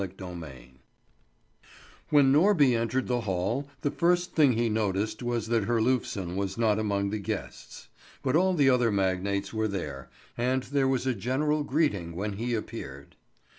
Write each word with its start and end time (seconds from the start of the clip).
CHAPTER 0.03 0.25
IX 0.31 0.79
WHEN 2.09 2.33
Norby 2.33 2.75
entered 2.75 3.05
the 3.05 3.21
hall, 3.21 3.69
the 3.81 3.91
first 3.91 4.33
thing 4.33 4.53
he 4.53 4.67
noticed 4.67 5.21
was 5.21 5.45
that 5.49 5.65
Herlufsen 5.65 6.35
was 6.35 6.57
not 6.57 6.79
among 6.79 7.11
the 7.11 7.19
guests; 7.19 7.87
but 8.23 8.35
all 8.35 8.55
the 8.55 8.67
other 8.67 8.91
magnates 8.91 9.53
were 9.53 9.67
there, 9.67 10.09
and 10.35 10.63
there 10.63 10.87
was 10.87 11.05
a 11.05 11.13
general 11.13 11.63
greeting 11.63 12.15
when 12.15 12.33
he 12.37 12.55
appeared. 12.55 13.15